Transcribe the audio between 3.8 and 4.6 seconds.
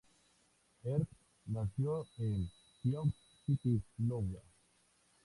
Iowa.